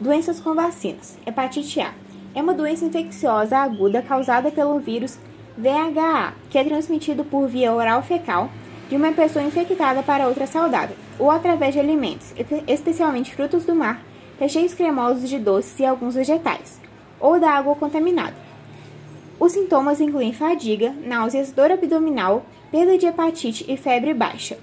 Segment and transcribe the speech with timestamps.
[0.00, 1.18] Doenças com vacinas.
[1.26, 1.92] Hepatite A.
[2.32, 5.18] É uma doença infecciosa aguda causada pelo vírus
[5.56, 8.48] VHA, que é transmitido por via oral fecal
[8.88, 12.32] de uma pessoa infectada para outra saudável, ou através de alimentos,
[12.68, 14.00] especialmente frutos do mar,
[14.38, 16.80] recheios cremosos de doces e alguns vegetais,
[17.18, 18.36] ou da água contaminada.
[19.40, 24.58] Os sintomas incluem fadiga, náuseas, dor abdominal, perda de hepatite e febre baixa.